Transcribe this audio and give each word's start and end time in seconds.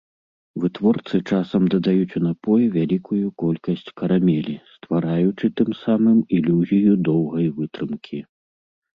Вытворцы 0.61 1.17
часам 1.31 1.63
дадаюць 1.73 2.15
у 2.19 2.21
напой 2.27 2.63
вялікую 2.75 3.25
колькасць 3.41 3.91
карамелі, 4.01 4.55
ствараючы 4.77 5.45
тым 5.61 5.69
самым 5.83 6.17
ілюзію 6.39 6.91
доўгай 7.09 7.47
вытрымкі. 7.59 8.19